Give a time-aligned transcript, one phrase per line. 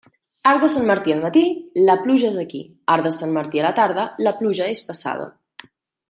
[0.51, 1.43] Arc de Sant Martí al matí,
[1.89, 2.61] la pluja és aquí;
[2.97, 5.29] arc de Sant Martí a la tarda, la pluja és passada.